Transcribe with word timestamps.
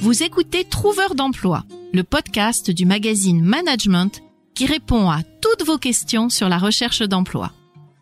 Vous 0.00 0.22
écoutez 0.22 0.62
Trouveur 0.62 1.16
d'emploi, 1.16 1.64
le 1.92 2.04
podcast 2.04 2.70
du 2.70 2.86
magazine 2.86 3.42
Management 3.42 4.22
qui 4.54 4.64
répond 4.64 5.10
à 5.10 5.24
toutes 5.42 5.66
vos 5.66 5.76
questions 5.76 6.28
sur 6.28 6.48
la 6.48 6.58
recherche 6.58 7.02
d'emploi. 7.02 7.52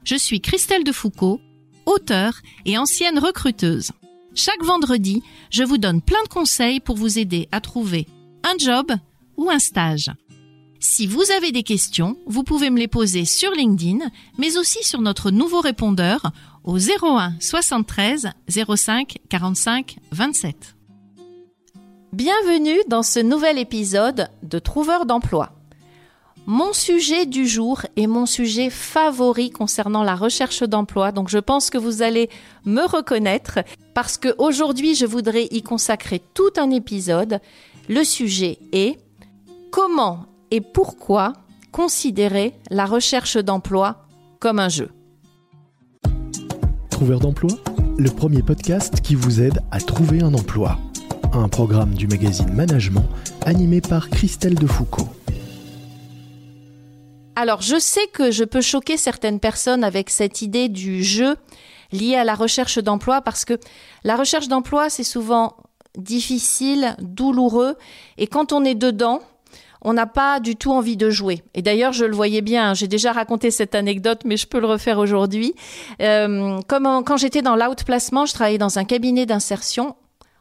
Je 0.04 0.14
suis 0.14 0.43
Christelle 0.43 0.85
Defoucault, 0.85 1.40
auteure 1.87 2.35
et 2.67 2.77
ancienne 2.77 3.19
recruteuse. 3.19 3.93
Chaque 4.35 4.62
vendredi, 4.62 5.22
je 5.51 5.62
vous 5.62 5.79
donne 5.79 6.03
plein 6.03 6.22
de 6.22 6.29
conseils 6.29 6.80
pour 6.80 6.96
vous 6.96 7.19
aider 7.19 7.49
à 7.51 7.63
trouver 7.63 8.06
un 8.44 8.58
job 8.58 8.92
ou 9.38 9.49
un 9.49 9.58
stage. 9.58 10.10
Si 10.78 11.06
vous 11.06 11.31
avez 11.35 11.51
des 11.51 11.63
questions, 11.63 12.19
vous 12.26 12.44
pouvez 12.44 12.69
me 12.69 12.78
les 12.78 12.88
poser 12.88 13.24
sur 13.24 13.51
LinkedIn, 13.53 14.10
mais 14.37 14.58
aussi 14.58 14.85
sur 14.85 15.01
notre 15.01 15.31
nouveau 15.31 15.60
répondeur 15.60 16.30
au 16.62 16.78
01 16.78 17.37
73 17.41 18.28
05 18.48 19.16
45 19.30 19.97
27. 20.12 20.76
Bienvenue 22.16 22.78
dans 22.88 23.02
ce 23.02 23.20
nouvel 23.20 23.59
épisode 23.59 24.30
de 24.42 24.59
Trouveur 24.59 25.04
d'emploi. 25.04 25.50
Mon 26.46 26.72
sujet 26.72 27.27
du 27.27 27.46
jour 27.46 27.82
est 27.98 28.06
mon 28.06 28.24
sujet 28.24 28.70
favori 28.70 29.50
concernant 29.50 30.02
la 30.02 30.14
recherche 30.14 30.62
d'emploi, 30.62 31.12
donc 31.12 31.28
je 31.28 31.36
pense 31.36 31.68
que 31.68 31.77
vous 31.77 32.00
allez 32.00 32.30
me 32.64 32.88
reconnaître 32.88 33.58
parce 33.92 34.16
que 34.16 34.34
aujourd'hui 34.38 34.94
je 34.94 35.05
voudrais 35.05 35.46
y 35.50 35.62
consacrer 35.62 36.22
tout 36.32 36.48
un 36.56 36.70
épisode. 36.70 37.38
Le 37.86 38.02
sujet 38.02 38.60
est 38.72 38.96
comment 39.70 40.24
et 40.50 40.62
pourquoi 40.62 41.34
considérer 41.70 42.55
la 42.70 42.86
recherche 42.86 43.36
d'emploi 43.36 44.06
comme 44.41 44.58
un 44.58 44.70
jeu. 44.70 44.88
Trouveur 46.88 47.20
d'emploi, 47.20 47.50
le 47.98 48.08
premier 48.08 48.41
podcast 48.41 49.02
qui 49.02 49.14
vous 49.14 49.42
aide 49.42 49.60
à 49.70 49.80
trouver 49.80 50.22
un 50.22 50.33
emploi. 50.33 50.78
Un 51.38 51.48
programme 51.50 51.92
du 51.92 52.06
magazine 52.06 52.50
Management 52.50 53.04
animé 53.44 53.82
par 53.82 54.08
Christelle 54.08 54.54
Defoucault. 54.54 55.08
Alors, 57.34 57.61
je 57.61 57.78
sais 57.78 58.06
que 58.14 58.30
je 58.30 58.42
peux 58.42 58.62
choquer 58.62 58.97
certaines 58.97 59.38
personnes 59.38 59.84
avec 59.84 60.08
cette 60.08 60.41
idée 60.41 60.70
du 60.70 61.05
jeu 61.05 61.36
lié 61.92 62.14
à 62.14 62.24
la 62.24 62.34
recherche 62.34 62.78
d'emploi 62.78 63.20
parce 63.20 63.44
que 63.44 63.61
la 64.02 64.16
recherche 64.16 64.48
d'emploi, 64.48 64.88
c'est 64.88 65.05
souvent 65.05 65.58
difficile, 65.98 66.96
douloureux, 67.00 67.77
et 68.16 68.28
quand 68.28 68.55
on 68.55 68.64
est 68.64 68.74
dedans, 68.74 69.20
on 69.83 69.92
n'a 69.92 70.06
pas 70.06 70.41
du 70.41 70.56
tout 70.56 70.72
envie 70.72 70.96
de 70.96 71.11
jouer. 71.11 71.42
Et 71.52 71.61
d'ailleurs, 71.61 71.92
je 71.92 72.06
le 72.06 72.16
voyais 72.16 72.41
bien, 72.41 72.72
j'ai 72.72 72.89
déjà 72.89 73.12
raconté 73.12 73.50
cette 73.50 73.74
anecdote, 73.74 74.22
mais 74.24 74.39
je 74.39 74.46
peux 74.46 74.58
le 74.58 74.66
refaire 74.66 74.98
aujourd'hui. 74.98 75.55
Euh, 76.00 76.58
quand 76.66 77.16
j'étais 77.18 77.42
dans 77.42 77.56
l'outplacement, 77.56 78.24
je 78.24 78.33
travaillais 78.33 78.56
dans 78.56 78.78
un 78.78 78.84
cabinet 78.84 79.27
d'insertion 79.27 79.96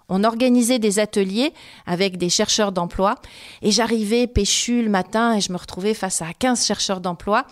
on 0.10 0.24
organisait 0.24 0.80
des 0.80 1.00
ateliers 1.00 1.54
avec 1.86 2.18
des 2.18 2.30
chercheurs 2.30 2.72
d'emploi 2.72 3.16
et 3.62 3.72
j'arrivais 3.72 4.28
péchu 4.28 4.82
le 4.82 4.90
matin 4.90 5.36
et 5.36 5.42
je 5.42 5.52
me 5.52 5.58
retrouvais 5.58 5.94
face 5.94 6.22
à 6.22 6.34
15 6.38 6.66
chercheurs 6.66 7.02
d'emploi. 7.02 7.46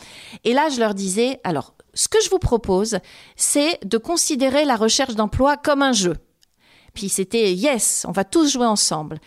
Et 0.44 0.54
là, 0.54 0.70
je 0.70 0.80
leur 0.80 0.94
disais, 0.94 1.40
alors, 1.44 1.74
ce 1.94 2.08
que 2.08 2.22
je 2.24 2.30
vous 2.30 2.40
propose, 2.40 3.00
c'est 3.36 3.80
de 3.86 3.98
considérer 3.98 4.66
la 4.66 4.76
recherche 4.76 5.16
d'emploi 5.16 5.58
comme 5.58 5.81
un 5.81 5.94
jeu. 5.94 6.16
Puis 6.94 7.09
c'était 7.09 7.54
yes, 7.54 8.06
on 8.08 8.12
va 8.12 8.24
tous 8.24 8.52
jouer 8.52 8.68
ensemble 8.68 9.20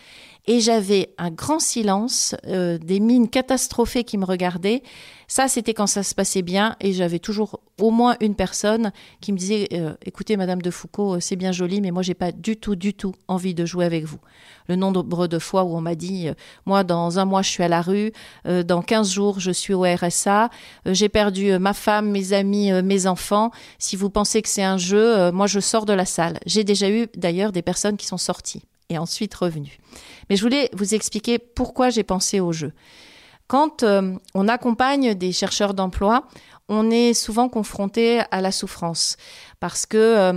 et 0.47 0.61
j'avais 0.61 1.13
un 1.17 1.29
grand 1.29 1.59
silence, 1.59 2.33
euh, 2.47 2.77
des 2.77 3.01
mines 3.01 3.29
catastrophées 3.29 4.05
qui 4.05 4.17
me 4.17 4.23
regardaient. 4.23 4.81
Ça, 5.27 5.49
c'était 5.49 5.73
quand 5.73 5.87
ça 5.87 6.03
se 6.03 6.15
passait 6.15 6.41
bien 6.41 6.77
et 6.79 6.93
j'avais 6.93 7.19
toujours 7.19 7.59
au 7.81 7.91
moins 7.91 8.15
une 8.21 8.33
personne 8.33 8.93
qui 9.19 9.33
me 9.33 9.37
disait 9.37 9.67
euh, 9.73 9.93
"Écoutez, 10.05 10.37
Madame 10.37 10.61
de 10.61 10.71
Foucault, 10.71 11.15
euh, 11.15 11.19
c'est 11.19 11.35
bien 11.35 11.51
joli, 11.51 11.81
mais 11.81 11.91
moi, 11.91 12.01
j'ai 12.01 12.13
pas 12.13 12.31
du 12.31 12.55
tout, 12.55 12.77
du 12.77 12.93
tout 12.93 13.13
envie 13.27 13.53
de 13.53 13.65
jouer 13.65 13.83
avec 13.83 14.05
vous." 14.05 14.19
Le 14.69 14.77
nombre 14.77 15.27
de 15.27 15.37
fois 15.37 15.65
où 15.65 15.75
on 15.75 15.81
m'a 15.81 15.95
dit 15.95 16.29
"Moi, 16.65 16.85
dans 16.85 17.19
un 17.19 17.25
mois, 17.25 17.41
je 17.41 17.49
suis 17.49 17.63
à 17.63 17.67
la 17.67 17.81
rue, 17.81 18.13
dans 18.45 18.81
15 18.81 19.11
jours, 19.11 19.41
je 19.41 19.51
suis 19.51 19.73
au 19.73 19.83
RSA, 19.83 20.49
j'ai 20.85 21.09
perdu 21.09 21.57
ma 21.59 21.73
femme, 21.73 22.09
mes 22.09 22.31
amis, 22.31 22.71
mes 22.83 23.05
enfants. 23.05 23.51
Si 23.79 23.97
vous 23.97 24.09
pensez 24.09 24.41
que 24.41 24.49
c'est 24.49 24.63
un 24.63 24.77
jeu, 24.77 25.31
moi, 25.31 25.47
je 25.47 25.59
sors 25.59 25.85
de 25.85 25.93
la 25.93 26.05
salle." 26.05 26.39
J'ai 26.45 26.63
déjà 26.63 26.89
eu 26.89 27.07
d'ailleurs 27.17 27.51
des 27.51 27.61
personnes 27.61 27.97
qui 27.97 28.05
sont 28.05 28.17
sorties 28.17 28.63
et 28.89 28.97
ensuite 28.97 29.33
revenus. 29.33 29.77
Mais 30.29 30.35
je 30.35 30.41
voulais 30.41 30.69
vous 30.73 30.93
expliquer 30.93 31.39
pourquoi 31.39 31.89
j'ai 31.89 32.03
pensé 32.03 32.39
au 32.39 32.51
jeu. 32.51 32.73
Quand 33.47 33.83
euh, 33.83 34.13
on 34.33 34.47
accompagne 34.47 35.13
des 35.13 35.31
chercheurs 35.31 35.73
d'emploi, 35.73 36.27
on 36.69 36.91
est 36.91 37.13
souvent 37.13 37.47
confronté 37.47 38.21
à 38.31 38.41
la 38.41 38.51
souffrance 38.51 39.15
parce 39.59 39.85
que 39.85 39.97
euh, 39.97 40.33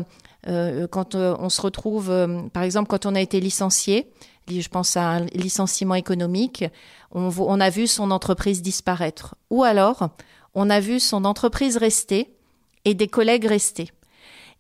euh, 0.47 0.87
quand 0.87 1.17
on 1.17 1.49
se 1.49 1.61
retrouve, 1.61 2.13
par 2.53 2.63
exemple, 2.63 2.89
quand 2.89 3.05
on 3.05 3.15
a 3.15 3.21
été 3.21 3.41
licencié, 3.41 4.11
je 4.49 4.69
pense 4.69 4.97
à 4.97 5.03
un 5.03 5.27
licenciement 5.27 5.95
économique, 5.95 6.65
on, 7.13 7.31
on 7.39 7.61
a 7.61 7.71
vu 7.71 7.87
son 7.87 8.11
entreprise 8.11 8.63
disparaître. 8.63 9.35
Ou 9.51 9.65
alors, 9.65 10.09
on 10.55 10.71
a 10.71 10.81
vu 10.81 10.99
son 10.99 11.25
entreprise 11.25 11.77
rester 11.77 12.33
et 12.85 12.95
des 12.95 13.09
collègues 13.09 13.47
rester. 13.47 13.91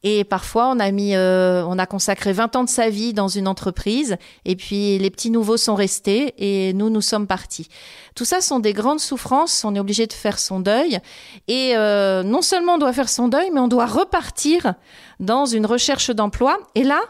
Et 0.03 0.25
parfois, 0.25 0.69
on 0.69 0.79
a 0.79 0.91
mis, 0.91 1.15
euh, 1.15 1.63
on 1.67 1.79
a 1.79 1.85
consacré 1.85 2.33
20 2.33 2.57
ans 2.57 2.65
de 2.65 2.71
sa 2.71 2.89
vie 2.89 3.13
dans 3.13 3.29
une 3.29 3.47
entreprise, 3.47 4.17
et 4.47 4.57
puis 4.57 4.99
les 4.99 5.11
petits 5.11 5.31
nouveaux 5.31 5.59
sont 5.59 5.75
restés, 5.75 6.35
et 6.39 6.73
nous, 6.73 6.89
nous 6.89 7.03
sommes 7.03 7.27
partis. 7.27 7.69
Tout 8.15 8.25
ça 8.25 8.41
sont 8.41 8.61
des 8.61 8.73
grandes 8.73 9.01
souffrances. 9.01 9.63
On 9.65 9.75
est 9.75 9.81
obligé 9.81 10.07
de 10.07 10.13
faire 10.13 10.39
son 10.39 10.61
deuil, 10.61 10.99
et 11.49 11.77
euh, 11.77 12.23
non 12.23 12.41
seulement 12.41 12.75
on 12.75 12.79
doit 12.79 12.95
faire 12.95 13.11
son 13.11 13.29
deuil, 13.29 13.51
mais 13.53 13.61
on 13.61 13.69
doit 13.69 13.87
repartir 13.87 14.75
dans 15.19 15.45
une 15.45 15.67
recherche 15.67 16.11
d'emploi. 16.11 16.59
Et 16.75 16.83
là, 16.83 17.01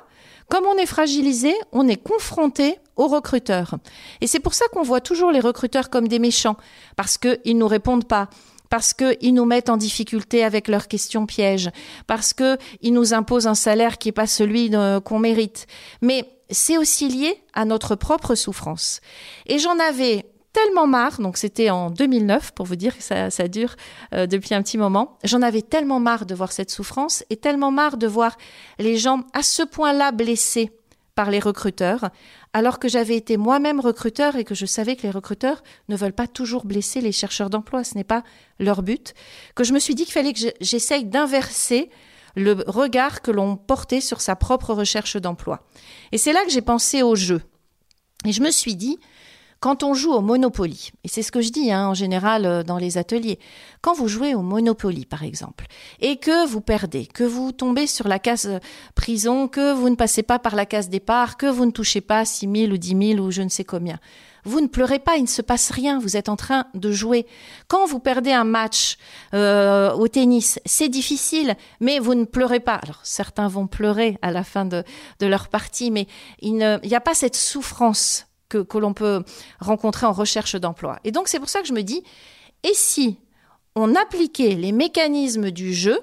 comme 0.49 0.65
on 0.67 0.77
est 0.77 0.87
fragilisé, 0.87 1.55
on 1.71 1.87
est 1.87 2.03
confronté 2.03 2.79
aux 2.97 3.07
recruteurs. 3.07 3.77
Et 4.21 4.27
c'est 4.27 4.41
pour 4.41 4.53
ça 4.53 4.65
qu'on 4.73 4.83
voit 4.83 5.01
toujours 5.01 5.31
les 5.31 5.39
recruteurs 5.39 5.91
comme 5.91 6.09
des 6.09 6.19
méchants, 6.19 6.57
parce 6.97 7.19
qu'ils 7.19 7.57
nous 7.57 7.69
répondent 7.69 8.09
pas, 8.09 8.29
parce 8.71 8.95
qu'ils 8.95 9.35
nous 9.35 9.45
mettent 9.45 9.69
en 9.69 9.77
difficulté 9.77 10.43
avec 10.43 10.69
leurs 10.69 10.89
questions 10.89 11.27
pièges, 11.27 11.71
parce 12.07 12.33
qu'ils 12.33 12.93
nous 12.93 13.13
imposent 13.13 13.47
un 13.47 13.55
salaire 13.55 13.99
qui 13.99 14.09
n'est 14.09 14.13
pas 14.13 14.27
celui 14.27 14.71
qu'on 15.05 15.19
mérite. 15.19 15.67
Mais 16.01 16.25
c'est 16.49 16.79
aussi 16.79 17.09
lié 17.09 17.43
à 17.53 17.65
notre 17.65 17.95
propre 17.95 18.35
souffrance. 18.35 19.01
Et 19.47 19.59
j'en 19.59 19.79
avais 19.79 20.25
tellement 20.53 20.87
marre, 20.87 21.21
donc 21.21 21.37
c'était 21.37 21.71
en 21.71 21.91
2009 21.91 22.53
pour 22.53 22.67
vous 22.67 22.77
dire 22.77 22.97
que 22.97 23.03
ça, 23.03 23.31
ça 23.31 23.49
dure 23.49 23.77
euh, 24.15 24.27
depuis 24.27 24.55
un 24.55 24.63
petit 24.63 24.79
moment, 24.79 25.19
j'en 25.23 25.43
avais 25.43 25.63
tellement 25.63 26.01
marre 26.01 26.27
de 26.27 26.35
voir 26.35 26.53
cette 26.53 26.71
souffrance 26.71 27.25
et 27.31 27.37
tellement 27.37 27.71
marre 27.71 27.97
de 27.97 28.07
voir 28.07 28.37
les 28.79 28.97
gens 28.97 29.21
à 29.33 29.43
ce 29.43 29.63
point-là 29.63 30.11
blessés 30.11 30.73
par 31.21 31.31
les 31.31 31.39
recruteurs, 31.39 32.09
alors 32.55 32.79
que 32.79 32.89
j'avais 32.89 33.15
été 33.15 33.37
moi-même 33.37 33.79
recruteur 33.79 34.37
et 34.37 34.45
que 34.45 34.55
je 34.55 34.65
savais 34.65 34.97
que 34.97 35.03
les 35.03 35.11
recruteurs 35.11 35.63
ne 35.91 35.97
veulent 35.97 36.15
pas 36.15 36.27
toujours 36.27 36.65
blesser 36.65 37.03
les 37.03 37.13
chercheurs 37.13 37.51
d'emploi, 37.51 37.85
ce 37.85 37.95
n'est 37.95 38.05
pas 38.05 38.23
leur 38.59 38.83
but, 38.83 39.13
que 39.55 39.63
je 39.63 39.75
me 39.75 39.81
suis 39.81 39.95
dit 39.95 40.05
qu'il 40.05 40.15
fallait 40.15 40.33
que 40.33 40.41
j'essaye 40.63 41.05
d'inverser 41.05 41.91
le 42.37 42.65
regard 42.67 43.21
que 43.21 43.31
l'on 43.31 43.59
portait 43.59 44.01
sur 44.01 44.23
sa 44.23 44.35
propre 44.35 44.73
recherche 44.73 45.19
d'emploi. 45.19 45.63
Et 46.11 46.17
c'est 46.17 46.33
là 46.33 46.43
que 46.47 46.51
j'ai 46.51 46.63
pensé 46.63 47.03
au 47.03 47.15
jeu. 47.15 47.43
Et 48.25 48.33
je 48.33 48.41
me 48.41 48.51
suis 48.51 48.75
dit, 48.75 48.99
quand 49.61 49.83
on 49.83 49.93
joue 49.93 50.13
au 50.13 50.23
Monopoly, 50.23 50.91
et 51.05 51.09
c'est 51.09 51.23
ce 51.23 51.31
que 51.31 51.43
je 51.43 51.51
dis 51.51 51.71
hein, 51.71 51.89
en 51.89 51.95
général 51.95 52.47
euh, 52.47 52.63
dans 52.63 52.79
les 52.79 52.97
ateliers, 52.97 53.39
quand 53.83 53.93
vous 53.93 54.09
jouez 54.09 54.35
au 54.35 54.41
Monopoly 54.41 55.05
par 55.05 55.23
exemple, 55.23 55.67
et 56.01 56.17
que 56.17 56.47
vous 56.47 56.63
perdez, 56.63 57.07
que 57.07 57.25
vous 57.25 57.53
tombez 57.53 57.87
sur 57.87 58.09
la 58.09 58.19
case 58.19 58.47
euh, 58.47 58.59
prison, 58.95 59.49
que 59.49 59.73
vous 59.73 59.91
ne 59.91 59.97
passez 59.97 60.23
pas 60.23 60.39
par 60.39 60.57
la 60.57 60.67
case 60.67 60.89
départ, 60.89 61.37
que 61.37 61.47
vous 61.47 61.67
ne 61.67 61.71
touchez 61.71 62.01
pas 62.01 62.25
6 62.25 62.49
000 62.53 62.73
ou 62.73 62.79
10 62.79 63.15
000 63.17 63.25
ou 63.25 63.31
je 63.31 63.43
ne 63.43 63.51
sais 63.51 63.65
combien, 63.65 63.99
vous 64.45 64.63
ne 64.63 64.67
pleurez 64.67 64.99
pas, 64.99 65.17
il 65.17 65.23
ne 65.23 65.29
se 65.29 65.43
passe 65.43 65.71
rien, 65.71 65.99
vous 65.99 66.17
êtes 66.17 66.31
en 66.31 66.37
train 66.37 66.65
de 66.73 66.91
jouer. 66.93 67.27
Quand 67.69 67.87
vous 67.87 67.99
perdez 67.99 68.33
un 68.33 68.45
match 68.45 68.97
euh, 69.35 69.93
au 69.93 70.09
tennis, 70.09 70.59
c'est 70.65 70.89
difficile, 70.89 71.55
mais 71.81 71.99
vous 71.99 72.15
ne 72.15 72.25
pleurez 72.25 72.61
pas. 72.61 72.77
Alors 72.77 73.01
certains 73.03 73.49
vont 73.49 73.67
pleurer 73.67 74.19
à 74.23 74.31
la 74.31 74.45
fin 74.45 74.65
de, 74.65 74.83
de 75.19 75.27
leur 75.27 75.49
partie, 75.49 75.91
mais 75.91 76.07
il 76.41 76.55
n'y 76.55 76.95
a 76.95 77.01
pas 77.01 77.15
cette 77.15 77.37
souffrance 77.37 78.30
que, 78.51 78.79
l'on 78.79 78.93
peut 78.93 79.23
rencontrer 79.61 80.07
en 80.07 80.13
recherche 80.13 80.57
d'emploi. 80.57 80.99
Et 81.05 81.13
donc 81.13 81.29
c'est 81.29 81.39
pour 81.39 81.49
ça 81.49 81.61
que 81.61 81.67
je 81.67 81.73
me 81.73 81.83
dis, 81.83 82.03
et 82.63 82.75
si 82.75 83.19
on 83.77 83.95
appliquait 83.95 84.55
les 84.55 84.73
mécanismes 84.73 85.51
du 85.51 85.73
jeu 85.73 85.99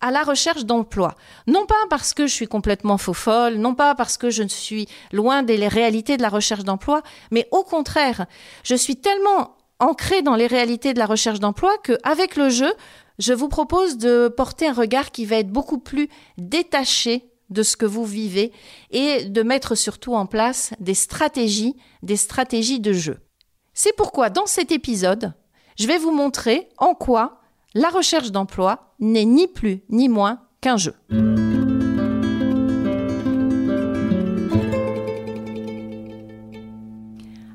à 0.00 0.10
la 0.10 0.22
recherche 0.22 0.64
d'emploi? 0.64 1.14
Non 1.46 1.66
pas 1.66 1.74
parce 1.90 2.14
que 2.14 2.26
je 2.26 2.32
suis 2.32 2.46
complètement 2.46 2.98
faux 2.98 3.14
folle, 3.14 3.56
non 3.56 3.74
pas 3.74 3.94
parce 3.94 4.16
que 4.16 4.30
je 4.30 4.44
suis 4.44 4.86
loin 5.12 5.42
des 5.42 5.66
réalités 5.66 6.16
de 6.16 6.22
la 6.22 6.28
recherche 6.28 6.64
d'emploi, 6.64 7.02
mais 7.30 7.48
au 7.50 7.64
contraire, 7.64 8.26
je 8.62 8.76
suis 8.76 8.96
tellement 8.96 9.56
ancrée 9.80 10.22
dans 10.22 10.36
les 10.36 10.46
réalités 10.46 10.94
de 10.94 10.98
la 10.98 11.06
recherche 11.06 11.40
d'emploi 11.40 11.72
qu'avec 11.82 12.36
le 12.36 12.48
jeu, 12.48 12.72
je 13.18 13.32
vous 13.32 13.48
propose 13.48 13.98
de 13.98 14.28
porter 14.28 14.68
un 14.68 14.72
regard 14.72 15.10
qui 15.10 15.24
va 15.24 15.36
être 15.36 15.50
beaucoup 15.50 15.78
plus 15.78 16.08
détaché 16.36 17.27
de 17.50 17.62
ce 17.62 17.76
que 17.76 17.86
vous 17.86 18.04
vivez 18.04 18.52
et 18.90 19.24
de 19.24 19.42
mettre 19.42 19.74
surtout 19.74 20.14
en 20.14 20.26
place 20.26 20.72
des 20.80 20.94
stratégies, 20.94 21.76
des 22.02 22.16
stratégies 22.16 22.80
de 22.80 22.92
jeu. 22.92 23.18
C'est 23.74 23.96
pourquoi 23.96 24.30
dans 24.30 24.46
cet 24.46 24.72
épisode, 24.72 25.34
je 25.78 25.86
vais 25.86 25.98
vous 25.98 26.12
montrer 26.12 26.68
en 26.78 26.94
quoi 26.94 27.40
la 27.74 27.88
recherche 27.88 28.32
d'emploi 28.32 28.94
n'est 28.98 29.24
ni 29.24 29.46
plus 29.46 29.82
ni 29.88 30.08
moins 30.08 30.40
qu'un 30.60 30.76
jeu. 30.76 30.94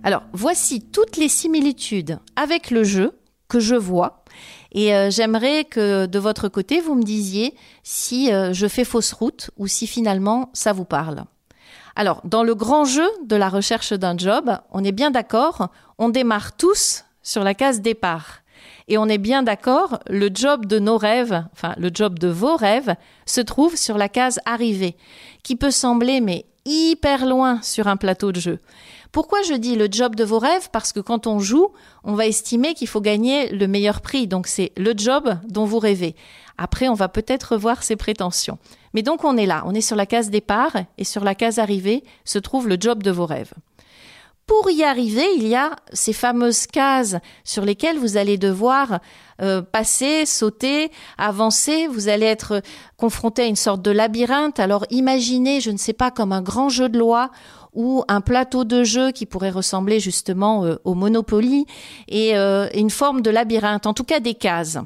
Alors, 0.05 0.23
voici 0.33 0.81
toutes 0.81 1.17
les 1.17 1.29
similitudes 1.29 2.19
avec 2.35 2.71
le 2.71 2.83
jeu 2.83 3.17
que 3.47 3.59
je 3.59 3.75
vois. 3.75 4.22
Et 4.73 4.93
euh, 4.95 5.09
j'aimerais 5.09 5.65
que 5.65 6.05
de 6.05 6.19
votre 6.19 6.47
côté, 6.49 6.81
vous 6.81 6.95
me 6.95 7.03
disiez 7.03 7.55
si 7.83 8.33
euh, 8.33 8.53
je 8.53 8.67
fais 8.67 8.83
fausse 8.83 9.13
route 9.13 9.51
ou 9.57 9.67
si 9.67 9.87
finalement 9.87 10.49
ça 10.53 10.73
vous 10.73 10.85
parle. 10.85 11.25
Alors, 11.95 12.21
dans 12.23 12.43
le 12.43 12.55
grand 12.55 12.85
jeu 12.85 13.07
de 13.25 13.35
la 13.35 13.49
recherche 13.49 13.93
d'un 13.93 14.17
job, 14.17 14.57
on 14.71 14.83
est 14.83 14.91
bien 14.91 15.11
d'accord, 15.11 15.69
on 15.99 16.09
démarre 16.09 16.55
tous 16.55 17.05
sur 17.21 17.43
la 17.43 17.53
case 17.53 17.81
départ. 17.81 18.39
Et 18.87 18.97
on 18.97 19.07
est 19.07 19.19
bien 19.19 19.43
d'accord, 19.43 19.99
le 20.09 20.29
job 20.33 20.65
de 20.65 20.79
nos 20.79 20.97
rêves, 20.97 21.45
enfin 21.53 21.73
le 21.77 21.89
job 21.93 22.19
de 22.19 22.27
vos 22.27 22.55
rêves, 22.55 22.95
se 23.25 23.41
trouve 23.41 23.77
sur 23.77 23.97
la 23.97 24.09
case 24.09 24.39
arrivée, 24.45 24.97
qui 25.43 25.55
peut 25.55 25.71
sembler 25.71 26.19
mais 26.19 26.45
hyper 26.65 27.25
loin 27.25 27.61
sur 27.61 27.87
un 27.87 27.97
plateau 27.97 28.31
de 28.31 28.39
jeu. 28.39 28.59
Pourquoi 29.13 29.43
je 29.43 29.53
dis 29.53 29.75
le 29.75 29.87
job 29.91 30.15
de 30.15 30.23
vos 30.23 30.39
rêves? 30.39 30.69
Parce 30.71 30.91
que 30.91 30.99
quand 30.99 31.27
on 31.27 31.37
joue, 31.37 31.67
on 32.03 32.15
va 32.15 32.25
estimer 32.25 32.73
qu'il 32.73 32.87
faut 32.87 32.99
gagner 32.99 33.47
le 33.49 33.67
meilleur 33.67 34.01
prix. 34.01 34.25
Donc 34.25 34.47
c'est 34.47 34.71
le 34.75 34.93
job 34.97 35.37
dont 35.47 35.65
vous 35.65 35.77
rêvez. 35.77 36.15
Après, 36.57 36.87
on 36.87 36.95
va 36.95 37.09
peut-être 37.09 37.53
revoir 37.53 37.83
ses 37.83 37.95
prétentions. 37.95 38.57
Mais 38.95 39.03
donc 39.03 39.23
on 39.23 39.37
est 39.37 39.45
là, 39.45 39.61
on 39.67 39.75
est 39.75 39.81
sur 39.81 39.95
la 39.95 40.07
case 40.07 40.31
départ 40.31 40.75
et 40.97 41.03
sur 41.03 41.23
la 41.23 41.35
case 41.35 41.59
arrivée 41.59 42.03
se 42.25 42.39
trouve 42.39 42.67
le 42.67 42.75
job 42.79 43.03
de 43.03 43.11
vos 43.11 43.27
rêves. 43.27 43.53
Pour 44.47 44.69
y 44.71 44.83
arriver, 44.83 45.25
il 45.37 45.47
y 45.47 45.55
a 45.55 45.75
ces 45.93 46.11
fameuses 46.11 46.65
cases 46.65 47.15
sur 47.43 47.63
lesquelles 47.63 47.97
vous 47.97 48.17
allez 48.17 48.37
devoir 48.37 48.99
euh, 49.41 49.61
passer, 49.61 50.25
sauter, 50.25 50.91
avancer. 51.17 51.87
Vous 51.87 52.09
allez 52.09 52.25
être 52.25 52.61
confronté 52.97 53.43
à 53.43 53.45
une 53.45 53.55
sorte 53.55 53.81
de 53.81 53.91
labyrinthe. 53.91 54.59
Alors 54.59 54.85
imaginez, 54.89 55.61
je 55.61 55.71
ne 55.71 55.77
sais 55.77 55.93
pas, 55.93 56.11
comme 56.11 56.33
un 56.33 56.41
grand 56.41 56.67
jeu 56.67 56.89
de 56.89 56.99
loi 56.99 57.29
ou 57.73 58.03
un 58.07 58.21
plateau 58.21 58.63
de 58.63 58.83
jeu 58.83 59.11
qui 59.11 59.25
pourrait 59.25 59.49
ressembler 59.49 59.99
justement 59.99 60.65
euh, 60.65 60.75
au 60.83 60.93
Monopoly 60.93 61.65
et 62.07 62.37
euh, 62.37 62.67
une 62.73 62.89
forme 62.89 63.21
de 63.21 63.29
labyrinthe, 63.29 63.87
en 63.87 63.93
tout 63.93 64.03
cas 64.03 64.19
des 64.19 64.35
cases. 64.35 64.77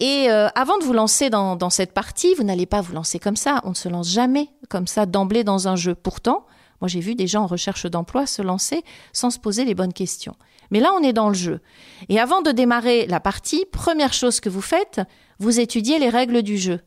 Et 0.00 0.28
avant 0.30 0.78
de 0.78 0.84
vous 0.84 0.92
lancer 0.92 1.28
dans 1.28 1.70
cette 1.70 1.92
partie, 1.92 2.32
vous 2.36 2.44
n'allez 2.44 2.66
pas 2.66 2.80
vous 2.80 2.92
lancer 2.92 3.18
comme 3.18 3.34
ça. 3.34 3.60
On 3.64 3.70
ne 3.70 3.74
se 3.74 3.88
lance 3.88 4.08
jamais 4.08 4.48
comme 4.68 4.86
ça 4.86 5.06
d'emblée 5.06 5.42
dans 5.42 5.66
un 5.66 5.74
jeu. 5.74 5.96
Pourtant, 5.96 6.46
moi, 6.80 6.88
j'ai 6.88 7.00
vu 7.00 7.14
des 7.14 7.26
gens 7.26 7.42
en 7.42 7.46
recherche 7.46 7.86
d'emploi 7.86 8.26
se 8.26 8.42
lancer 8.42 8.84
sans 9.12 9.30
se 9.30 9.38
poser 9.38 9.64
les 9.64 9.74
bonnes 9.74 9.92
questions. 9.92 10.36
Mais 10.70 10.80
là, 10.80 10.92
on 10.96 11.02
est 11.02 11.12
dans 11.12 11.28
le 11.28 11.34
jeu. 11.34 11.60
Et 12.08 12.20
avant 12.20 12.42
de 12.42 12.52
démarrer 12.52 13.06
la 13.06 13.20
partie, 13.20 13.64
première 13.72 14.12
chose 14.12 14.40
que 14.40 14.48
vous 14.48 14.60
faites, 14.60 15.00
vous 15.38 15.60
étudiez 15.60 15.98
les 15.98 16.10
règles 16.10 16.42
du 16.42 16.58
jeu. 16.58 16.80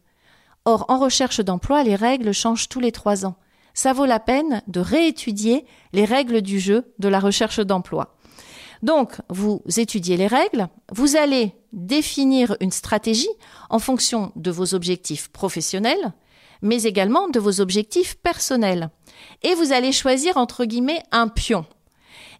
Or, 0.65 0.85
en 0.89 0.99
recherche 0.99 1.41
d'emploi, 1.41 1.83
les 1.83 1.95
règles 1.95 2.33
changent 2.33 2.69
tous 2.69 2.79
les 2.79 2.91
trois 2.91 3.25
ans. 3.25 3.35
Ça 3.73 3.93
vaut 3.93 4.05
la 4.05 4.19
peine 4.19 4.61
de 4.67 4.79
réétudier 4.79 5.65
les 5.93 6.05
règles 6.05 6.41
du 6.41 6.59
jeu 6.59 6.93
de 6.99 7.07
la 7.07 7.19
recherche 7.19 7.59
d'emploi. 7.59 8.15
Donc, 8.81 9.13
vous 9.29 9.61
étudiez 9.77 10.17
les 10.17 10.27
règles, 10.27 10.67
vous 10.91 11.15
allez 11.15 11.53
définir 11.71 12.55
une 12.59 12.71
stratégie 12.71 13.29
en 13.69 13.79
fonction 13.79 14.31
de 14.35 14.51
vos 14.51 14.73
objectifs 14.73 15.29
professionnels, 15.29 16.13
mais 16.61 16.83
également 16.83 17.27
de 17.27 17.39
vos 17.39 17.61
objectifs 17.61 18.15
personnels. 18.15 18.89
Et 19.43 19.53
vous 19.53 19.71
allez 19.71 19.91
choisir 19.91 20.37
entre 20.37 20.65
guillemets 20.65 21.03
un 21.11 21.27
pion. 21.27 21.65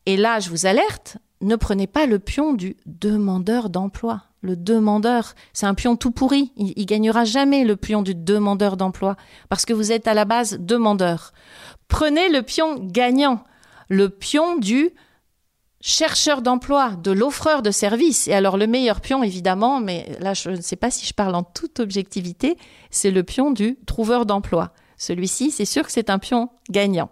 Et 0.05 0.17
là, 0.17 0.39
je 0.39 0.49
vous 0.49 0.65
alerte, 0.65 1.17
ne 1.41 1.55
prenez 1.55 1.87
pas 1.87 2.05
le 2.05 2.19
pion 2.19 2.53
du 2.53 2.77
demandeur 2.85 3.69
d'emploi. 3.69 4.23
Le 4.41 4.55
demandeur, 4.55 5.35
c'est 5.53 5.67
un 5.67 5.75
pion 5.75 5.95
tout 5.95 6.11
pourri. 6.11 6.51
Il, 6.57 6.73
il, 6.75 6.85
gagnera 6.85 7.25
jamais 7.25 7.63
le 7.63 7.75
pion 7.75 8.01
du 8.01 8.15
demandeur 8.15 8.75
d'emploi 8.75 9.15
parce 9.49 9.65
que 9.65 9.73
vous 9.73 9.91
êtes 9.91 10.07
à 10.07 10.13
la 10.13 10.25
base 10.25 10.57
demandeur. 10.59 11.31
Prenez 11.87 12.29
le 12.29 12.41
pion 12.41 12.79
gagnant, 12.79 13.43
le 13.89 14.09
pion 14.09 14.57
du 14.57 14.91
chercheur 15.81 16.41
d'emploi, 16.41 16.91
de 16.91 17.11
l'offreur 17.11 17.61
de 17.61 17.71
services. 17.71 18.27
Et 18.27 18.33
alors 18.33 18.57
le 18.57 18.67
meilleur 18.67 19.01
pion, 19.01 19.23
évidemment, 19.23 19.79
mais 19.79 20.15
là 20.19 20.33
je 20.33 20.51
ne 20.51 20.61
sais 20.61 20.75
pas 20.75 20.91
si 20.91 21.05
je 21.05 21.13
parle 21.13 21.35
en 21.35 21.43
toute 21.43 21.79
objectivité, 21.79 22.57
c'est 22.89 23.11
le 23.11 23.23
pion 23.23 23.51
du 23.51 23.77
trouveur 23.85 24.25
d'emploi. 24.25 24.71
Celui-ci, 24.97 25.51
c'est 25.51 25.65
sûr 25.65 25.85
que 25.85 25.91
c'est 25.91 26.09
un 26.09 26.19
pion 26.19 26.49
gagnant. 26.69 27.09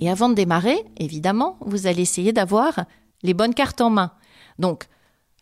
Et 0.00 0.10
avant 0.10 0.28
de 0.28 0.34
démarrer, 0.34 0.84
évidemment, 0.98 1.58
vous 1.60 1.86
allez 1.86 2.02
essayer 2.02 2.32
d'avoir 2.32 2.86
les 3.22 3.34
bonnes 3.34 3.54
cartes 3.54 3.80
en 3.80 3.90
main. 3.90 4.12
Donc, 4.58 4.86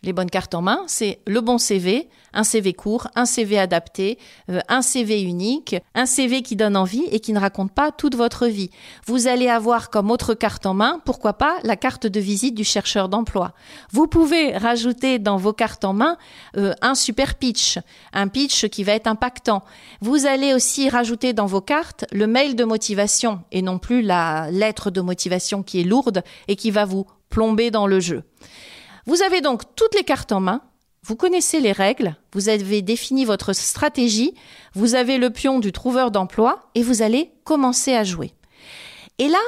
les 0.03 0.13
bonnes 0.13 0.29
cartes 0.29 0.55
en 0.55 0.61
main, 0.61 0.83
c'est 0.87 1.19
le 1.27 1.41
bon 1.41 1.57
CV, 1.57 2.09
un 2.33 2.43
CV 2.43 2.73
court, 2.73 3.07
un 3.15 3.25
CV 3.25 3.59
adapté, 3.59 4.17
euh, 4.49 4.59
un 4.69 4.81
CV 4.81 5.21
unique, 5.21 5.75
un 5.93 6.05
CV 6.05 6.41
qui 6.41 6.55
donne 6.55 6.77
envie 6.77 7.03
et 7.11 7.19
qui 7.19 7.33
ne 7.33 7.39
raconte 7.39 7.73
pas 7.73 7.91
toute 7.91 8.15
votre 8.15 8.47
vie. 8.47 8.69
Vous 9.05 9.27
allez 9.27 9.49
avoir 9.49 9.89
comme 9.89 10.09
autre 10.09 10.35
carte 10.35 10.65
en 10.65 10.73
main, 10.73 11.01
pourquoi 11.03 11.33
pas, 11.33 11.57
la 11.63 11.75
carte 11.75 12.07
de 12.07 12.19
visite 12.19 12.55
du 12.55 12.63
chercheur 12.63 13.09
d'emploi. 13.09 13.53
Vous 13.91 14.07
pouvez 14.07 14.55
rajouter 14.55 15.19
dans 15.19 15.37
vos 15.37 15.53
cartes 15.53 15.83
en 15.83 15.93
main 15.93 16.17
euh, 16.55 16.73
un 16.81 16.95
super 16.95 17.35
pitch, 17.35 17.79
un 18.13 18.29
pitch 18.29 18.67
qui 18.69 18.83
va 18.83 18.93
être 18.93 19.07
impactant. 19.07 19.63
Vous 20.01 20.25
allez 20.25 20.53
aussi 20.53 20.87
rajouter 20.87 21.33
dans 21.33 21.45
vos 21.45 21.61
cartes 21.61 22.05
le 22.13 22.27
mail 22.27 22.55
de 22.55 22.63
motivation 22.63 23.41
et 23.51 23.61
non 23.61 23.79
plus 23.79 24.01
la 24.01 24.49
lettre 24.51 24.91
de 24.91 25.01
motivation 25.01 25.61
qui 25.61 25.81
est 25.81 25.83
lourde 25.83 26.23
et 26.47 26.55
qui 26.55 26.71
va 26.71 26.85
vous 26.85 27.05
plomber 27.29 27.69
dans 27.69 27.85
le 27.85 27.99
jeu. 27.99 28.23
Vous 29.09 29.23
avez 29.23 29.41
donc 29.41 29.63
toutes 29.75 29.95
les 29.95 30.03
cartes 30.03 30.31
en 30.31 30.39
main, 30.39 30.61
vous 31.01 31.15
connaissez 31.15 31.61
les 31.61 31.71
règles, 31.71 32.15
vous 32.31 32.47
avez 32.47 32.83
défini 32.83 33.25
votre 33.25 33.53
stratégie, 33.53 34.35
vous 34.75 34.93
avez 34.93 35.17
le 35.17 35.31
pion 35.31 35.57
du 35.57 35.71
trouveur 35.71 36.11
d'emploi 36.11 36.69
et 36.75 36.83
vous 36.83 37.01
allez 37.01 37.31
commencer 37.43 37.95
à 37.95 38.03
jouer. 38.03 38.35
Et 39.17 39.27
là, 39.27 39.39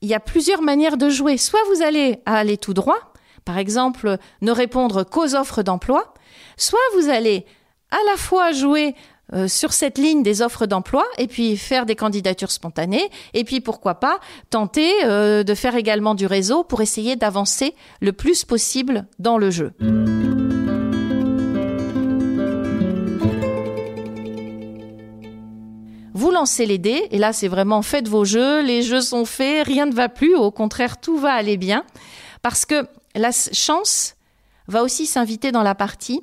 il 0.00 0.08
y 0.08 0.14
a 0.14 0.18
plusieurs 0.18 0.62
manières 0.62 0.96
de 0.96 1.10
jouer. 1.10 1.36
Soit 1.36 1.60
vous 1.74 1.82
allez 1.82 2.20
aller 2.24 2.56
tout 2.56 2.72
droit, 2.72 3.12
par 3.44 3.58
exemple, 3.58 4.16
ne 4.40 4.50
répondre 4.50 5.04
qu'aux 5.04 5.34
offres 5.34 5.62
d'emploi, 5.62 6.14
soit 6.56 6.80
vous 6.94 7.10
allez 7.10 7.44
à 7.90 7.98
la 8.10 8.16
fois 8.16 8.52
jouer 8.52 8.94
euh, 9.34 9.48
sur 9.48 9.72
cette 9.72 9.98
ligne 9.98 10.22
des 10.22 10.42
offres 10.42 10.66
d'emploi 10.66 11.04
et 11.18 11.26
puis 11.26 11.56
faire 11.56 11.86
des 11.86 11.96
candidatures 11.96 12.50
spontanées 12.50 13.08
et 13.34 13.44
puis 13.44 13.60
pourquoi 13.60 13.94
pas 13.94 14.20
tenter 14.50 14.90
euh, 15.04 15.42
de 15.42 15.54
faire 15.54 15.74
également 15.74 16.14
du 16.14 16.26
réseau 16.26 16.64
pour 16.64 16.82
essayer 16.82 17.16
d'avancer 17.16 17.74
le 18.00 18.12
plus 18.12 18.44
possible 18.44 19.06
dans 19.18 19.38
le 19.38 19.50
jeu. 19.50 19.72
Vous 26.14 26.30
lancez 26.30 26.66
les 26.66 26.78
dés 26.78 27.08
et 27.10 27.18
là 27.18 27.32
c'est 27.32 27.48
vraiment 27.48 27.80
faites 27.82 28.08
vos 28.08 28.24
jeux, 28.24 28.62
les 28.62 28.82
jeux 28.82 29.00
sont 29.00 29.24
faits, 29.24 29.66
rien 29.66 29.86
ne 29.86 29.94
va 29.94 30.08
plus, 30.08 30.34
au 30.34 30.50
contraire 30.50 31.00
tout 31.00 31.16
va 31.16 31.32
aller 31.32 31.56
bien 31.56 31.84
parce 32.42 32.66
que 32.66 32.86
la 33.14 33.30
chance 33.32 34.14
va 34.68 34.82
aussi 34.82 35.06
s'inviter 35.06 35.52
dans 35.52 35.62
la 35.62 35.74
partie 35.74 36.22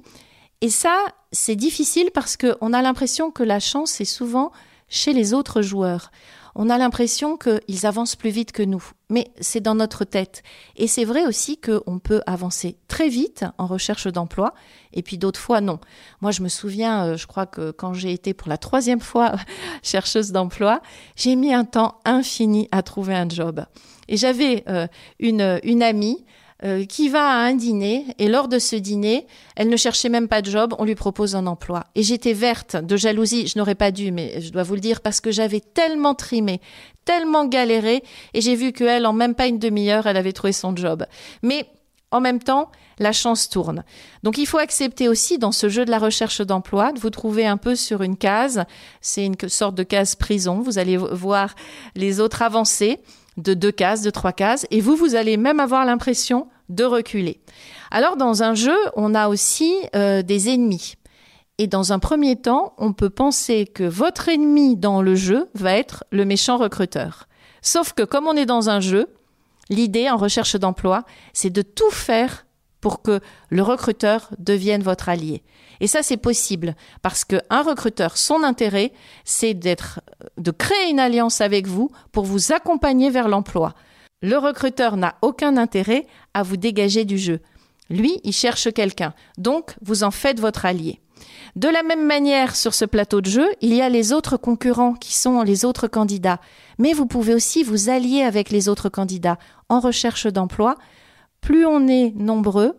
et 0.61 0.69
ça, 0.69 1.05
c'est 1.31 1.55
difficile 1.55 2.11
parce 2.13 2.37
qu'on 2.37 2.73
a 2.73 2.81
l'impression 2.81 3.31
que 3.31 3.43
la 3.43 3.59
chance 3.59 4.01
est 4.01 4.05
souvent 4.05 4.51
chez 4.89 5.13
les 5.13 5.33
autres 5.33 5.61
joueurs. 5.61 6.11
On 6.55 6.69
a 6.69 6.77
l'impression 6.77 7.37
qu'ils 7.37 7.85
avancent 7.85 8.15
plus 8.15 8.31
vite 8.31 8.51
que 8.51 8.63
nous, 8.63 8.83
mais 9.09 9.31
c'est 9.39 9.61
dans 9.61 9.75
notre 9.75 10.03
tête. 10.03 10.43
Et 10.75 10.87
c'est 10.87 11.05
vrai 11.05 11.25
aussi 11.25 11.57
qu'on 11.57 11.99
peut 11.99 12.21
avancer 12.25 12.75
très 12.87 13.07
vite 13.07 13.45
en 13.57 13.67
recherche 13.67 14.07
d'emploi, 14.07 14.53
et 14.91 15.01
puis 15.03 15.17
d'autres 15.17 15.39
fois 15.39 15.61
non. 15.61 15.79
Moi, 16.21 16.31
je 16.31 16.41
me 16.41 16.49
souviens, 16.49 17.05
euh, 17.05 17.17
je 17.17 17.27
crois 17.27 17.45
que 17.45 17.71
quand 17.71 17.93
j'ai 17.93 18.11
été 18.11 18.33
pour 18.33 18.49
la 18.49 18.57
troisième 18.57 18.99
fois 18.99 19.35
chercheuse 19.83 20.31
d'emploi, 20.31 20.81
j'ai 21.15 21.35
mis 21.35 21.53
un 21.53 21.65
temps 21.65 21.99
infini 22.03 22.67
à 22.71 22.81
trouver 22.81 23.15
un 23.15 23.29
job. 23.29 23.63
Et 24.09 24.17
j'avais 24.17 24.63
euh, 24.67 24.87
une, 25.19 25.59
une 25.63 25.83
amie 25.83 26.25
euh, 26.65 26.85
qui 26.85 27.07
va 27.07 27.25
à 27.25 27.37
un 27.37 27.53
dîner 27.53 28.05
et 28.17 28.27
lors 28.27 28.49
de 28.49 28.59
ce 28.59 28.75
dîner, 28.75 29.27
elle 29.55 29.69
ne 29.69 29.77
cherchait 29.77 30.09
même 30.09 30.27
pas 30.27 30.41
de 30.41 30.51
job, 30.51 30.75
on 30.77 30.83
lui 30.83 30.95
propose 30.95 31.35
un 31.35 31.47
emploi. 31.47 31.85
Et 31.95 32.03
j'étais 32.03 32.33
verte 32.33 32.75
de 32.75 32.97
jalousie, 32.97 33.47
je 33.47 33.57
n'aurais 33.57 33.75
pas 33.75 33.91
dû, 33.91 34.11
mais 34.11 34.41
je 34.41 34.49
dois 34.51 34.63
vous 34.63 34.75
le 34.75 34.81
dire 34.81 34.99
parce 34.99 35.21
que 35.21 35.31
j'avais 35.31 35.61
tellement 35.61 36.15
trimé, 36.15 36.59
tellement 37.05 37.45
galéré 37.45 38.03
et 38.33 38.41
j'ai 38.41 38.55
vu 38.55 38.73
qu'elle, 38.73 39.05
en 39.05 39.13
même 39.13 39.35
pas 39.35 39.47
une 39.47 39.57
demi-heure, 39.57 40.05
elle 40.05 40.17
avait 40.17 40.33
trouvé 40.33 40.51
son 40.51 40.75
job. 40.75 41.05
Mais 41.43 41.65
en 42.11 42.19
même 42.19 42.39
temps, 42.39 42.71
la 42.97 43.13
chance 43.13 43.49
tourne. 43.49 43.83
Donc 44.23 44.37
il 44.37 44.45
faut 44.45 44.57
accepter 44.57 45.07
aussi 45.07 45.37
dans 45.37 45.51
ce 45.51 45.69
jeu 45.69 45.85
de 45.85 45.91
la 45.91 45.99
recherche 45.99 46.41
d'emploi 46.41 46.91
de 46.91 46.99
vous 46.99 47.09
trouver 47.09 47.45
un 47.45 47.57
peu 47.57 47.75
sur 47.75 48.01
une 48.01 48.17
case. 48.17 48.65
C'est 48.99 49.25
une 49.25 49.37
sorte 49.47 49.75
de 49.75 49.83
case 49.83 50.15
prison. 50.15 50.59
Vous 50.59 50.77
allez 50.77 50.97
voir 50.97 51.55
les 51.95 52.19
autres 52.19 52.41
avancer 52.41 52.99
de 53.39 53.53
deux 53.53 53.71
cases, 53.71 54.01
de 54.01 54.09
trois 54.09 54.33
cases, 54.33 54.65
et 54.71 54.81
vous, 54.81 54.95
vous 54.95 55.15
allez 55.15 55.37
même 55.37 55.59
avoir 55.59 55.85
l'impression 55.85 56.47
de 56.69 56.83
reculer. 56.83 57.41
Alors 57.91 58.17
dans 58.17 58.43
un 58.43 58.53
jeu, 58.53 58.77
on 58.95 59.15
a 59.15 59.27
aussi 59.27 59.73
euh, 59.95 60.21
des 60.21 60.49
ennemis. 60.49 60.95
Et 61.57 61.67
dans 61.67 61.91
un 61.91 61.99
premier 61.99 62.37
temps, 62.37 62.73
on 62.77 62.93
peut 62.93 63.09
penser 63.09 63.65
que 63.65 63.83
votre 63.83 64.29
ennemi 64.29 64.77
dans 64.77 65.01
le 65.01 65.15
jeu 65.15 65.47
va 65.55 65.73
être 65.73 66.05
le 66.11 66.23
méchant 66.23 66.57
recruteur. 66.57 67.27
Sauf 67.61 67.93
que 67.93 68.03
comme 68.03 68.27
on 68.27 68.37
est 68.37 68.45
dans 68.45 68.69
un 68.69 68.79
jeu, 68.79 69.07
l'idée 69.69 70.09
en 70.09 70.17
recherche 70.17 70.55
d'emploi, 70.55 71.03
c'est 71.33 71.49
de 71.49 71.61
tout 71.61 71.91
faire 71.91 72.45
pour 72.79 73.01
que 73.01 73.19
le 73.49 73.61
recruteur 73.61 74.29
devienne 74.37 74.83
votre 74.83 75.09
allié. 75.09 75.43
Et 75.79 75.87
ça, 75.87 76.03
c'est 76.03 76.17
possible 76.17 76.75
parce 77.01 77.25
qu'un 77.25 77.61
recruteur, 77.61 78.17
son 78.17 78.43
intérêt, 78.43 78.91
c'est 79.23 79.53
d'être, 79.53 80.01
de 80.37 80.51
créer 80.51 80.89
une 80.89 80.99
alliance 80.99 81.41
avec 81.41 81.67
vous 81.67 81.89
pour 82.11 82.25
vous 82.25 82.51
accompagner 82.51 83.09
vers 83.09 83.29
l'emploi. 83.29 83.73
Le 84.21 84.37
recruteur 84.37 84.97
n'a 84.97 85.15
aucun 85.21 85.55
intérêt 85.57 86.05
à 86.33 86.43
vous 86.43 86.57
dégager 86.57 87.05
du 87.05 87.17
jeu. 87.17 87.39
Lui, 87.89 88.19
il 88.23 88.33
cherche 88.33 88.71
quelqu'un. 88.73 89.13
Donc, 89.37 89.75
vous 89.81 90.03
en 90.03 90.11
faites 90.11 90.39
votre 90.39 90.65
allié. 90.65 90.99
De 91.55 91.67
la 91.67 91.83
même 91.83 92.05
manière, 92.05 92.55
sur 92.55 92.73
ce 92.73 92.85
plateau 92.85 93.21
de 93.21 93.29
jeu, 93.29 93.47
il 93.61 93.73
y 93.73 93.81
a 93.81 93.89
les 93.89 94.13
autres 94.13 94.37
concurrents 94.37 94.93
qui 94.93 95.15
sont 95.15 95.41
les 95.41 95.65
autres 95.65 95.87
candidats. 95.87 96.39
Mais 96.77 96.93
vous 96.93 97.05
pouvez 97.05 97.33
aussi 97.33 97.63
vous 97.63 97.89
allier 97.89 98.21
avec 98.21 98.49
les 98.49 98.69
autres 98.69 98.89
candidats 98.89 99.37
en 99.67 99.79
recherche 99.79 100.27
d'emploi. 100.27 100.75
Plus 101.41 101.65
on 101.65 101.87
est 101.87 102.13
nombreux, 102.15 102.77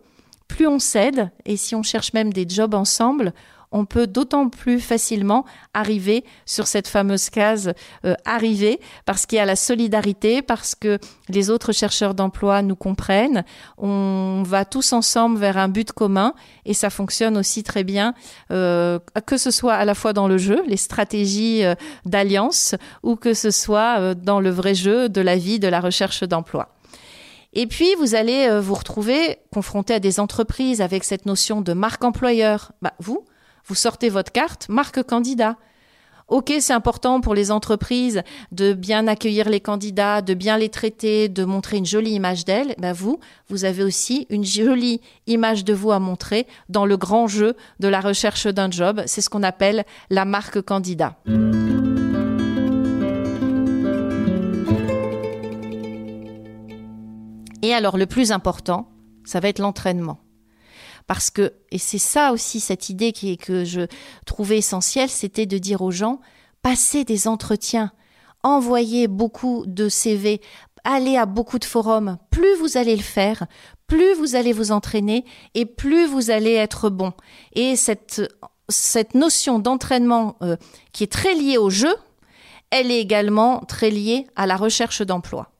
plus 0.51 0.67
on 0.67 0.79
s'aide, 0.79 1.31
et 1.45 1.55
si 1.55 1.75
on 1.75 1.81
cherche 1.81 2.11
même 2.11 2.33
des 2.33 2.45
jobs 2.47 2.73
ensemble, 2.73 3.31
on 3.71 3.85
peut 3.85 4.05
d'autant 4.05 4.49
plus 4.49 4.81
facilement 4.81 5.45
arriver 5.73 6.25
sur 6.45 6.67
cette 6.67 6.89
fameuse 6.89 7.29
case 7.29 7.71
euh, 8.03 8.15
arriver 8.25 8.81
parce 9.05 9.25
qu'il 9.25 9.37
y 9.37 9.39
a 9.39 9.45
la 9.45 9.55
solidarité, 9.55 10.41
parce 10.41 10.75
que 10.75 10.99
les 11.29 11.49
autres 11.49 11.71
chercheurs 11.71 12.13
d'emploi 12.13 12.63
nous 12.63 12.75
comprennent. 12.75 13.45
On 13.77 14.43
va 14.45 14.65
tous 14.65 14.91
ensemble 14.91 15.39
vers 15.39 15.57
un 15.57 15.69
but 15.69 15.93
commun 15.93 16.33
et 16.65 16.73
ça 16.73 16.89
fonctionne 16.89 17.37
aussi 17.37 17.63
très 17.63 17.85
bien, 17.85 18.13
euh, 18.51 18.99
que 19.25 19.37
ce 19.37 19.51
soit 19.51 19.75
à 19.75 19.85
la 19.85 19.95
fois 19.95 20.11
dans 20.11 20.27
le 20.27 20.37
jeu, 20.37 20.61
les 20.67 20.75
stratégies 20.75 21.63
euh, 21.63 21.75
d'alliance, 22.03 22.75
ou 23.03 23.15
que 23.15 23.33
ce 23.33 23.51
soit 23.51 24.15
dans 24.15 24.41
le 24.41 24.49
vrai 24.49 24.75
jeu 24.75 25.07
de 25.07 25.21
la 25.21 25.37
vie, 25.37 25.59
de 25.59 25.69
la 25.69 25.79
recherche 25.79 26.23
d'emploi. 26.23 26.73
Et 27.53 27.67
puis, 27.67 27.95
vous 27.95 28.15
allez 28.15 28.59
vous 28.59 28.75
retrouver 28.75 29.39
confronté 29.53 29.93
à 29.93 29.99
des 29.99 30.19
entreprises 30.19 30.81
avec 30.81 31.03
cette 31.03 31.25
notion 31.25 31.61
de 31.61 31.73
marque 31.73 32.03
employeur. 32.03 32.71
Bah, 32.81 32.93
vous, 32.99 33.25
vous 33.65 33.75
sortez 33.75 34.09
votre 34.09 34.31
carte, 34.31 34.69
marque 34.69 35.03
candidat. 35.03 35.57
Ok, 36.31 36.53
c'est 36.61 36.71
important 36.71 37.19
pour 37.19 37.35
les 37.35 37.51
entreprises 37.51 38.23
de 38.53 38.71
bien 38.71 39.05
accueillir 39.07 39.49
les 39.49 39.59
candidats, 39.59 40.21
de 40.21 40.33
bien 40.33 40.57
les 40.57 40.69
traiter, 40.69 41.27
de 41.27 41.43
montrer 41.43 41.75
une 41.75 41.85
jolie 41.85 42.11
image 42.11 42.45
d'elles. 42.45 42.73
Ben 42.77 42.93
vous, 42.93 43.19
vous 43.49 43.65
avez 43.65 43.83
aussi 43.83 44.27
une 44.29 44.45
jolie 44.45 45.01
image 45.27 45.65
de 45.65 45.73
vous 45.73 45.91
à 45.91 45.99
montrer 45.99 46.47
dans 46.69 46.85
le 46.85 46.95
grand 46.95 47.27
jeu 47.27 47.57
de 47.81 47.89
la 47.89 47.99
recherche 47.99 48.47
d'un 48.47 48.71
job. 48.71 49.03
C'est 49.07 49.19
ce 49.19 49.29
qu'on 49.29 49.43
appelle 49.43 49.83
la 50.09 50.23
marque 50.23 50.61
candidat. 50.61 51.17
Et 57.61 57.73
alors, 57.73 57.97
le 57.97 58.05
plus 58.05 58.31
important, 58.31 58.89
ça 59.23 59.39
va 59.39 59.49
être 59.49 59.59
l'entraînement. 59.59 60.19
Parce 61.07 61.29
que, 61.29 61.53
et 61.71 61.77
c'est 61.77 61.97
ça 61.97 62.31
aussi 62.31 62.59
cette 62.59 62.89
idée 62.89 63.11
que 63.11 63.65
je 63.65 63.87
trouvais 64.25 64.57
essentielle, 64.57 65.09
c'était 65.09 65.45
de 65.45 65.57
dire 65.57 65.81
aux 65.81 65.91
gens, 65.91 66.21
passez 66.61 67.03
des 67.03 67.27
entretiens, 67.27 67.91
envoyez 68.43 69.07
beaucoup 69.07 69.65
de 69.67 69.89
CV, 69.89 70.41
allez 70.83 71.17
à 71.17 71.25
beaucoup 71.25 71.59
de 71.59 71.65
forums. 71.65 72.17
Plus 72.29 72.55
vous 72.55 72.77
allez 72.77 72.95
le 72.95 73.01
faire, 73.01 73.45
plus 73.87 74.13
vous 74.13 74.35
allez 74.35 74.53
vous 74.53 74.71
entraîner 74.71 75.25
et 75.53 75.65
plus 75.65 76.05
vous 76.05 76.31
allez 76.31 76.53
être 76.53 76.89
bon. 76.89 77.13
Et 77.53 77.75
cette, 77.75 78.21
cette 78.69 79.15
notion 79.15 79.59
d'entraînement 79.59 80.37
euh, 80.41 80.55
qui 80.93 81.03
est 81.03 81.11
très 81.11 81.35
liée 81.35 81.57
au 81.57 81.69
jeu, 81.69 81.93
elle 82.69 82.89
est 82.89 83.01
également 83.01 83.59
très 83.59 83.89
liée 83.89 84.27
à 84.35 84.45
la 84.47 84.55
recherche 84.55 85.01
d'emploi. 85.01 85.51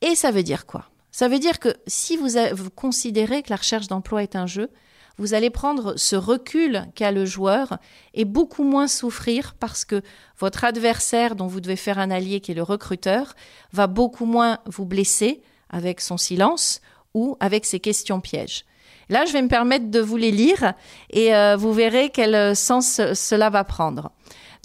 Et 0.00 0.14
ça 0.14 0.30
veut 0.30 0.42
dire 0.42 0.66
quoi? 0.66 0.84
Ça 1.16 1.28
veut 1.28 1.38
dire 1.38 1.60
que 1.60 1.74
si 1.86 2.18
vous, 2.18 2.28
considérez 2.74 3.42
que 3.42 3.48
la 3.48 3.56
recherche 3.56 3.86
d'emploi 3.86 4.22
est 4.22 4.36
un 4.36 4.46
jeu, 4.46 4.68
vous 5.16 5.32
allez 5.32 5.48
prendre 5.48 5.96
ce 5.96 6.14
recul 6.14 6.84
qu'a 6.94 7.10
le 7.10 7.24
joueur 7.24 7.78
et 8.12 8.26
beaucoup 8.26 8.64
moins 8.64 8.86
souffrir 8.86 9.54
parce 9.58 9.86
que 9.86 10.02
votre 10.38 10.64
adversaire 10.64 11.34
dont 11.34 11.46
vous 11.46 11.62
devez 11.62 11.76
faire 11.76 11.98
un 11.98 12.10
allié 12.10 12.40
qui 12.40 12.52
est 12.52 12.54
le 12.54 12.62
recruteur 12.62 13.34
va 13.72 13.86
beaucoup 13.86 14.26
moins 14.26 14.58
vous 14.66 14.84
blesser 14.84 15.40
avec 15.70 16.02
son 16.02 16.18
silence 16.18 16.82
ou 17.14 17.38
avec 17.40 17.64
ses 17.64 17.80
questions 17.80 18.20
pièges. 18.20 18.66
Là, 19.08 19.24
je 19.24 19.32
vais 19.32 19.40
me 19.40 19.48
permettre 19.48 19.90
de 19.90 20.00
vous 20.00 20.18
les 20.18 20.32
lire 20.32 20.74
et 21.08 21.34
euh, 21.34 21.56
vous 21.56 21.72
verrez 21.72 22.10
quel 22.10 22.54
sens 22.54 23.00
cela 23.14 23.48
va 23.48 23.64
prendre. 23.64 24.10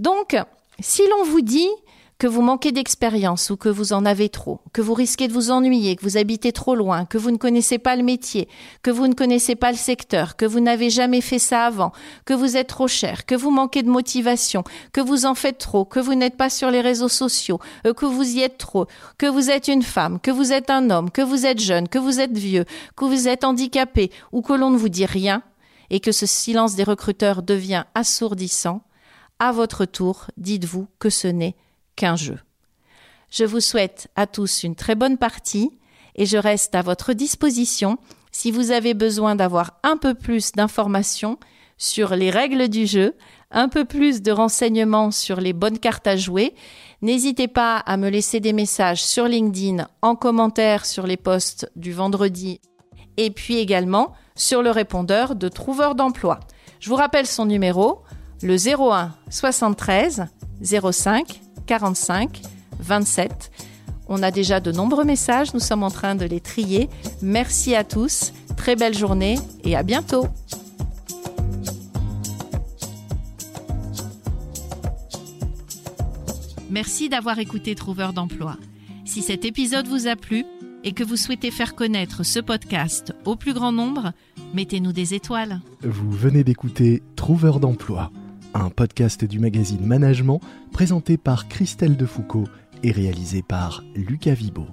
Donc, 0.01 0.35
si 0.81 1.01
l'on 1.07 1.23
vous 1.23 1.39
dit 1.39 1.69
que 2.21 2.27
vous 2.27 2.43
manquez 2.43 2.71
d'expérience 2.71 3.49
ou 3.49 3.57
que 3.57 3.67
vous 3.67 3.93
en 3.93 4.05
avez 4.05 4.29
trop, 4.29 4.59
que 4.73 4.83
vous 4.83 4.93
risquez 4.93 5.27
de 5.27 5.33
vous 5.33 5.49
ennuyer, 5.49 5.95
que 5.95 6.03
vous 6.03 6.17
habitez 6.17 6.51
trop 6.51 6.75
loin, 6.75 7.05
que 7.05 7.17
vous 7.17 7.31
ne 7.31 7.37
connaissez 7.37 7.79
pas 7.79 7.95
le 7.95 8.03
métier, 8.03 8.47
que 8.83 8.91
vous 8.91 9.07
ne 9.07 9.15
connaissez 9.15 9.55
pas 9.55 9.71
le 9.71 9.77
secteur, 9.77 10.35
que 10.35 10.45
vous 10.45 10.59
n'avez 10.59 10.91
jamais 10.91 11.21
fait 11.21 11.39
ça 11.39 11.65
avant, 11.65 11.91
que 12.25 12.35
vous 12.35 12.57
êtes 12.57 12.67
trop 12.67 12.87
cher, 12.87 13.25
que 13.25 13.33
vous 13.33 13.49
manquez 13.49 13.81
de 13.81 13.89
motivation, 13.89 14.63
que 14.93 15.01
vous 15.01 15.25
en 15.25 15.33
faites 15.33 15.57
trop, 15.57 15.83
que 15.83 15.99
vous 15.99 16.13
n'êtes 16.13 16.37
pas 16.37 16.51
sur 16.51 16.69
les 16.69 16.81
réseaux 16.81 17.09
sociaux, 17.09 17.59
euh, 17.87 17.93
que 17.95 18.05
vous 18.05 18.37
y 18.37 18.41
êtes 18.41 18.59
trop, 18.59 18.85
que 19.17 19.25
vous 19.25 19.49
êtes 19.49 19.67
une 19.67 19.81
femme, 19.81 20.19
que 20.19 20.29
vous 20.29 20.53
êtes 20.53 20.69
un 20.69 20.91
homme, 20.91 21.09
que 21.09 21.23
vous 21.23 21.47
êtes 21.47 21.59
jeune, 21.59 21.87
que 21.87 21.97
vous 21.97 22.19
êtes 22.19 22.37
vieux, 22.37 22.65
que 22.95 23.05
vous 23.05 23.29
êtes 23.29 23.43
handicapé 23.43 24.11
ou 24.31 24.43
que 24.43 24.53
l'on 24.53 24.69
ne 24.69 24.77
vous 24.77 24.89
dit 24.89 25.07
rien 25.07 25.41
et 25.89 25.99
que 25.99 26.11
ce 26.11 26.27
silence 26.27 26.75
des 26.75 26.83
recruteurs 26.83 27.41
devient 27.41 27.85
assourdissant, 27.95 28.83
à 29.39 29.51
votre 29.51 29.85
tour, 29.85 30.27
dites-vous 30.37 30.85
que 30.99 31.09
ce 31.09 31.27
n'est 31.27 31.55
jeu. 32.15 32.37
Je 33.29 33.45
vous 33.45 33.61
souhaite 33.61 34.09
à 34.15 34.27
tous 34.27 34.63
une 34.63 34.75
très 34.75 34.95
bonne 34.95 35.17
partie 35.17 35.71
et 36.15 36.25
je 36.25 36.37
reste 36.37 36.75
à 36.75 36.81
votre 36.81 37.13
disposition 37.13 37.97
si 38.31 38.51
vous 38.51 38.71
avez 38.71 38.93
besoin 38.93 39.35
d'avoir 39.35 39.79
un 39.83 39.97
peu 39.97 40.13
plus 40.13 40.51
d'informations 40.51 41.37
sur 41.77 42.15
les 42.15 42.29
règles 42.29 42.67
du 42.67 42.85
jeu, 42.85 43.15
un 43.49 43.67
peu 43.67 43.85
plus 43.85 44.21
de 44.21 44.31
renseignements 44.31 45.11
sur 45.11 45.41
les 45.41 45.53
bonnes 45.53 45.79
cartes 45.79 46.07
à 46.07 46.15
jouer. 46.15 46.53
N'hésitez 47.01 47.47
pas 47.47 47.77
à 47.77 47.97
me 47.97 48.09
laisser 48.09 48.39
des 48.39 48.53
messages 48.53 49.03
sur 49.03 49.27
LinkedIn 49.27 49.87
en 50.01 50.15
commentaire 50.15 50.85
sur 50.85 51.07
les 51.07 51.17
posts 51.17 51.71
du 51.75 51.91
vendredi 51.91 52.61
et 53.17 53.31
puis 53.31 53.57
également 53.57 54.13
sur 54.35 54.61
le 54.61 54.71
répondeur 54.71 55.35
de 55.35 55.49
Trouveur 55.49 55.95
d'emploi. 55.95 56.39
Je 56.79 56.89
vous 56.89 56.95
rappelle 56.95 57.27
son 57.27 57.45
numéro, 57.45 58.03
le 58.41 58.55
01 58.55 59.13
73 59.29 60.27
05 60.61 61.41
45 61.71 62.41
27. 62.79 63.49
On 64.09 64.23
a 64.23 64.31
déjà 64.31 64.59
de 64.59 64.73
nombreux 64.73 65.05
messages, 65.05 65.53
nous 65.53 65.61
sommes 65.61 65.83
en 65.83 65.89
train 65.89 66.15
de 66.15 66.25
les 66.25 66.41
trier. 66.41 66.89
Merci 67.21 67.75
à 67.75 67.85
tous, 67.85 68.33
très 68.57 68.75
belle 68.75 68.93
journée 68.93 69.39
et 69.63 69.77
à 69.77 69.81
bientôt. 69.81 70.27
Merci 76.69 77.07
d'avoir 77.07 77.39
écouté 77.39 77.73
Trouveur 77.73 78.11
d'emploi. 78.11 78.57
Si 79.05 79.21
cet 79.21 79.45
épisode 79.45 79.87
vous 79.87 80.07
a 80.07 80.17
plu 80.17 80.43
et 80.83 80.91
que 80.91 81.05
vous 81.05 81.15
souhaitez 81.15 81.51
faire 81.51 81.73
connaître 81.73 82.25
ce 82.25 82.41
podcast 82.41 83.13
au 83.23 83.37
plus 83.37 83.53
grand 83.53 83.71
nombre, 83.71 84.11
mettez-nous 84.53 84.91
des 84.91 85.13
étoiles. 85.13 85.61
Vous 85.83 86.11
venez 86.11 86.43
d'écouter 86.43 87.01
Trouveur 87.15 87.61
d'emploi 87.61 88.11
un 88.53 88.69
podcast 88.69 89.23
du 89.25 89.39
magazine 89.39 89.85
Management 89.85 90.41
présenté 90.71 91.17
par 91.17 91.47
Christelle 91.47 91.97
Defoucault 91.97 92.47
et 92.83 92.91
réalisé 92.91 93.41
par 93.41 93.83
Lucas 93.95 94.33
Vibo. 94.33 94.65